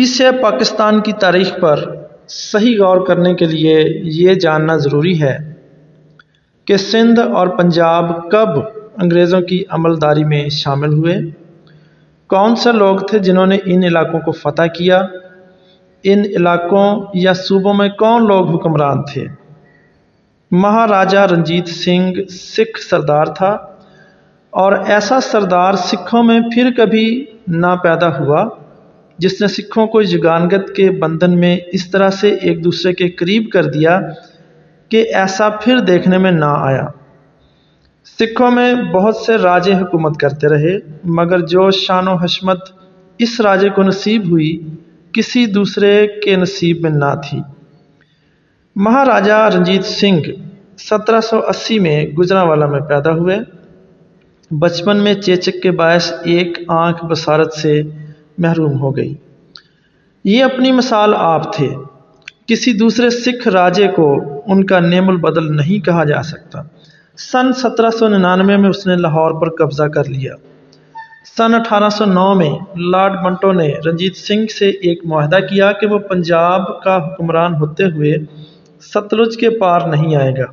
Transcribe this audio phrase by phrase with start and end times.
[0.00, 1.84] کلیسیا پاکستان کی تاریخ پر
[2.28, 5.54] صحیح غور کرنے کے لیے یہ جاننا ضروری ہے
[6.64, 8.48] کہ سندھ اور پنجاب کب
[9.02, 11.16] انگریزوں کی عملداری میں شامل ہوئے۔
[12.26, 15.02] کون سے لوگ تھے جنہوں نے ان علاقوں کو فتح کیا؟
[16.04, 19.26] ان علاقوں یا صوبوں میں کون لوگ حکمران تھے؟
[20.50, 23.58] مہاراجہ رنجیت سنگھ سکھ سردار تھا
[24.50, 28.48] اور ایسا سردار سکھوں میں پھر کبھی نہ پیدا ہوا۔
[29.20, 33.50] جس نے سکھوں کو یگانگت کے بندھن میں اس طرح سے ایک دوسرے کے قریب
[33.52, 34.00] کر دیا
[34.88, 36.86] کہ ایسا پھر دیکھنے میں نہ آیا۔
[38.18, 42.58] سکھوں میں بہت سے راجے حکومت کرتے رہے، مگر جو شان و حشمت
[43.18, 44.62] اس راجے کو نصیب ہوئی،
[45.12, 47.38] کسی دوسرے کے نصیب میں نہ تھی۔
[48.76, 50.30] مہاراجہ رنجیت سنگھ
[50.78, 53.38] سترہ سو اسی میں گجرا والا میں پیدا ہوئے۔
[54.50, 57.82] بچپن میں چیچک کے باعث ایک آنکھ بصارت سے
[58.38, 59.14] محروم ہو گئی۔
[60.24, 61.68] یہ اپنی مثال آپ تھے۔
[62.46, 66.62] کسی دوسرے سکھ راجے کو ان کا نیم البدل نہیں کہا جا سکتا۔
[67.18, 70.34] سن سترہ سو ننانوے میں اس نے لاہور پر قبضہ کر لیا۔
[71.36, 75.86] سن اٹھارہ سو نو میں لارڈ منٹو نے رنجیت سنگھ سے ایک معاہدہ کیا کہ
[75.86, 78.14] وہ پنجاب کا حکمران ہوتے ہوئے
[78.94, 80.44] ستلج کے پار نہیں آئے گا۔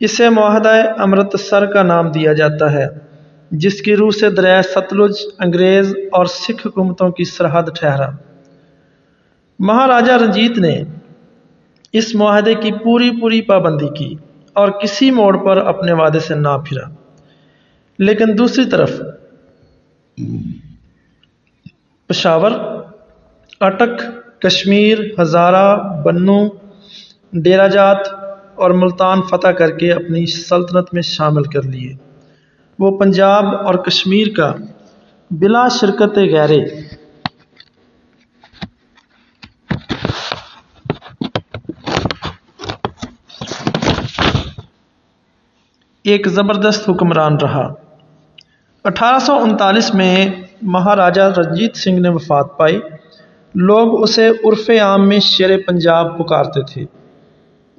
[0.00, 3.03] اسے معاہدہ امرتسر کا نام دیا جاتا ہے۔
[3.58, 8.10] جس کی روح سے دریائے ستلج، انگریز اور سکھ حکومتوں کی سرحد ٹھہرا۔
[9.58, 10.82] مہاراجہ رنجیت نے
[11.92, 14.14] اس معاہدے کی پوری پوری پابندی کی
[14.52, 16.88] اور کسی موڑ پر اپنے وعدے سے نہ پھرا۔
[17.98, 18.90] لیکن دوسری طرف
[22.06, 22.50] پشاور،
[23.60, 24.02] اٹک،
[24.40, 26.48] کشمیر، ہزارہ، بنو
[27.32, 28.14] ڈیرا جات
[28.54, 32.03] اور ملتان فتح کر کے اپنی سلطنت میں شامل کر لیے۔
[32.78, 34.52] وہ پنجاب اور کشمیر کا
[35.30, 36.60] بلا شرکت غیرے۔
[46.04, 47.72] ایک زبردست حکمران رہا۔
[48.84, 50.26] اٹھارہ سو انتالیس میں
[50.62, 52.80] مہاراجہ رنجیت سنگھ نے وفات پائی۔
[53.54, 56.84] لوگ اسے عرف عام میں شیر پنجاب پکارتے تھے۔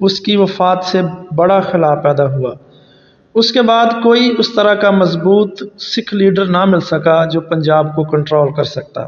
[0.00, 1.02] اس کی وفات سے
[1.36, 2.54] بڑا خلا پیدا ہوا۔
[3.36, 7.94] اس کے بعد کوئی اس طرح کا مضبوط سکھ لیڈر نہ مل سکا جو پنجاب
[7.94, 9.06] کو کنٹرول کر سکتا۔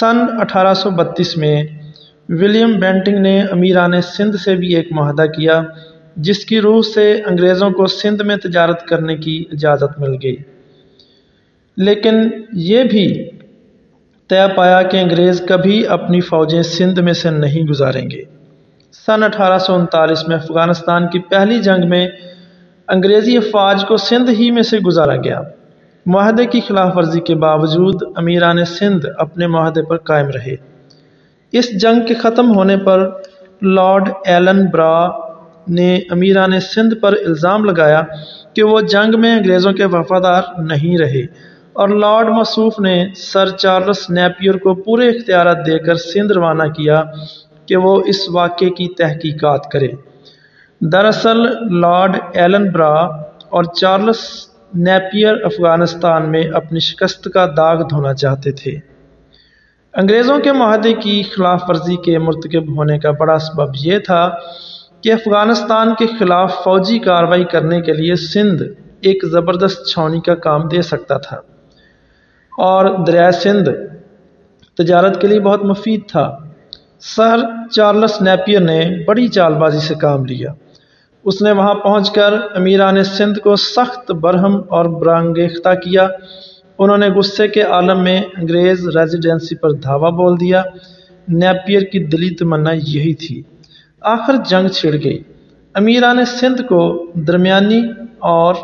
[0.00, 1.64] سن اٹھارہ سو بتیس میں
[2.28, 5.62] ولیم بینٹنگ نے امیران سندھ سے بھی ایک معاہدہ کیا،
[6.16, 10.36] جس کی روح سے انگریزوں کو سندھ میں تجارت کرنے کی اجازت مل گئی۔
[11.76, 13.30] لیکن یہ بھی
[14.28, 18.22] طے پایا کہ انگریز کبھی اپنی فوجیں سندھ میں سے نہیں گزاریں گے۔
[19.06, 22.08] سن اٹھارہ سو انتالیس میں افغانستان کی پہلی جنگ میں
[22.88, 25.40] انگریزی افواج کو سندھ ہی میں سے گزارا گیا۔
[26.06, 30.56] معاہدے کی خلاف ورزی کے باوجود امیران سندھ اپنے معاہدے پر قائم رہے۔
[31.52, 33.10] اس جنگ کے ختم ہونے پر
[33.62, 35.08] لارڈ ایلن برا
[35.68, 38.02] نے امیران سندھ پر الزام لگایا
[38.54, 41.22] کہ وہ جنگ میں انگریزوں کے وفادار نہیں رہے
[41.72, 47.02] اور لارڈ مصوف نے سر چارلس نیپیئر کو پورے اختیارات دے کر سندھ روانہ کیا
[47.66, 49.88] کہ وہ اس واقعے کی تحقیقات کرے۔
[50.80, 51.38] دراصل
[51.80, 52.94] لارڈ ایلن برا
[53.48, 58.70] اور چارلس نیپیئر افغانستان میں اپنی شکست کا داغ دھونا چاہتے تھے۔
[59.94, 64.30] انگریزوں کے معاہدے کی خلاف ورزی کے مرتکب ہونے کا بڑا سبب یہ تھا
[65.00, 68.62] کہ افغانستان کے خلاف فوجی کارروائی کرنے کے لیے سندھ
[69.00, 71.36] ایک زبردست چھاونی کا کام دے سکتا تھا۔
[72.58, 73.70] اور دریائے سندھ
[74.78, 76.36] تجارت کے لیے بہت مفید تھا۔
[77.00, 77.36] سر
[77.70, 80.52] چارلس نیپیئر نے بڑی چال بازی سے کام لیا۔
[81.26, 86.08] اس نے وہاں پہنچ کر امیران سندھ کو سخت برہم اور برانگیختہ کیا۔
[86.78, 90.62] انہوں نے غصے کے عالم میں انگریز ریزیڈنسی پر دھاوا بول دیا۔
[91.28, 93.42] نیپیئر کی دلی تمنا یہی تھی۔
[94.00, 95.22] آخر جنگ چھڑ گئی۔
[95.74, 97.82] امیران سندھ کو درمیانی
[98.18, 98.54] اور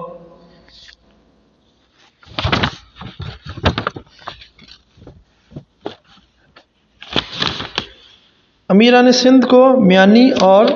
[8.69, 10.67] امیران سندھ کو میانی اور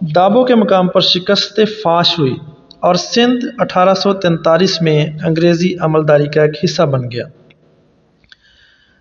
[0.00, 2.36] دابو کے مقام پر شکست فاش ہوئی
[2.80, 7.24] اور سندھ اٹھارہ سو تینتالیس میں انگریزی عملداری کا ایک حصہ بن گیا۔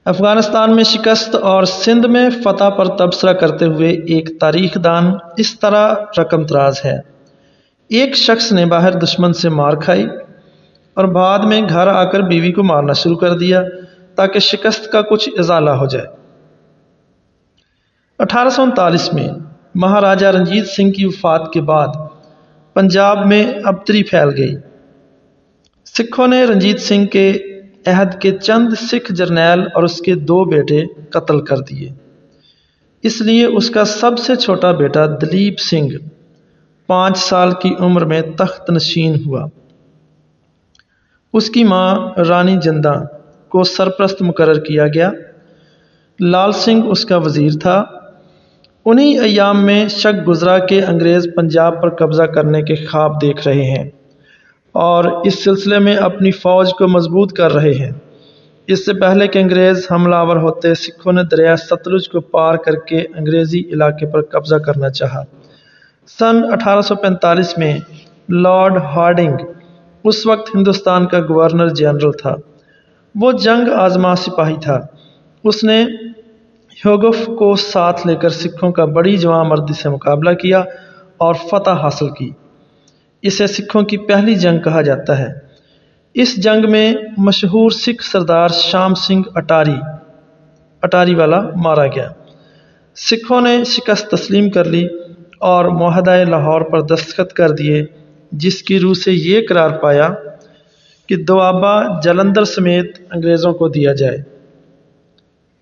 [0.06, 5.60] افغانستان میں شکست اور سندھ میں فتح پر تبصرہ کرتے ہوئے ایک تاریخ دان اس
[5.60, 7.00] طرح رقم تراز ہے۔
[7.88, 10.06] ایک شخص نے باہر دشمن سے مار کھائی
[10.94, 13.62] اور بعد میں گھر آ کر بیوی کو مارنا شروع کر دیا
[14.16, 16.06] تاکہ شکست کا کچھ ازالہ ہو جائے۔
[18.20, 19.28] اٹھارہ سو انتالیس میں
[19.76, 21.88] مہاراجہ رنجیت سنگھ کی وفات کے بعد
[22.74, 24.56] پنجاب میں ابتری پھیل گئی۔
[25.86, 27.34] سکھوں نے رنجیت سنگھ کے
[27.88, 31.90] عہد کے چند سکھ جرنیل اور اس کے دو بیٹے قتل کر دیے۔
[33.04, 35.96] اس لیے اس کا سب سے چھوٹا بیٹا دلیپ سنگھ
[36.88, 39.46] پانچ سال کی عمر میں تخت نشین ہوا۔
[41.34, 42.94] اس کی ماں رانی جندہ
[43.50, 45.12] کو سرپرست مقرر کیا گیا۔
[46.20, 47.84] لال سنگھ اس کا وزیر تھا۔
[48.90, 53.64] انہی ایام میں شک گزرا کہ انگریز پنجاب پر قبضہ کرنے کے خواب دیکھ رہے
[53.64, 53.90] ہیں
[54.72, 57.92] اور اس سلسلے میں اپنی فوج کو مضبوط کر رہے ہیں۔
[58.68, 62.76] اس سے پہلے کہ انگریز حملہ آور ہوتے، سکھوں نے دریا ستلج کو پار کر
[62.76, 65.24] کے انگریزی علاقے پر قبضہ کرنا چاہا۔
[66.20, 67.80] سن اٹھارہ سو پینتالیس میں
[68.30, 69.38] لارڈ ہارڈنگ
[70.04, 72.36] اس وقت ہندوستان کا گورنر جنرل تھا۔
[73.16, 74.80] وہ جنگ آزما سپاہی تھا۔
[75.44, 75.86] اس نے
[76.86, 80.60] ہیوگف کو ساتھ لے کر سکھوں کا بڑی جوان مردی سے مقابلہ کیا
[81.18, 82.32] اور فتح حاصل کی۔
[83.22, 85.34] اسے سکھوں کی پہلی جنگ کہا جاتا ہے۔
[86.14, 89.76] اس جنگ میں مشہور سکھ سردار شام سنگھ اٹاری
[90.82, 92.10] اٹاری والا مارا گیا۔
[92.96, 94.88] سکھوں نے شکست تسلیم کر لی
[95.40, 97.86] اور معاہدہ لاہور پر دستخط کر دیے،
[98.32, 100.10] جس کی روح سے یہ قرار پایا
[101.08, 104.39] کہ دوابہ جلندر سمیت انگریزوں کو دیا جائے۔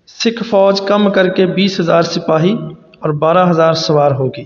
[0.08, 2.54] سکھ فوج کم کر کے بیس ہزار سپاہی
[2.98, 4.44] اور بارہ ہزار سوار ہوگی۔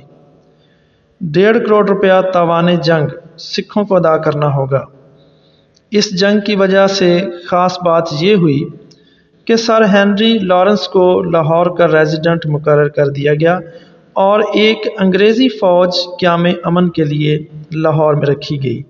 [1.20, 3.06] ڈیڑھ کروڑ روپیہ تاوان جنگ
[3.38, 4.84] سکھوں کو ادا کرنا ہوگا۔
[5.90, 8.64] اس جنگ کی وجہ سے خاص بات یہ ہوئی
[9.44, 13.58] کہ سر ہنری لارنس کو لاہور کا ریزیڈنٹ مقرر کر دیا گیا
[14.12, 17.38] اور ایک انگریزی فوج قیام امن کے لیے
[17.74, 18.82] لاہور میں رکھی گئی۔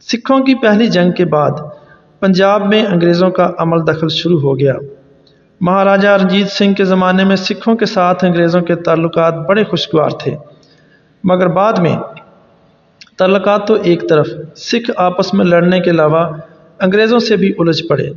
[0.00, 1.50] سکھوں کی پہلی جنگ کے بعد
[2.20, 4.74] پنجاب میں انگریزوں کا عمل دخل شروع ہو گیا۔
[5.60, 10.36] مہاراجہ رنجیت سنگھ کے زمانے میں سکھوں کے ساتھ انگریزوں کے تعلقات بڑے خوشگوار تھے۔
[11.24, 11.96] مگر بعد میں
[13.18, 16.36] تعلقات تو ایک طرف سکھ آپس میں لڑنے کے علاوہ
[16.80, 18.10] انگریزوں سے بھی الجھ پڑے۔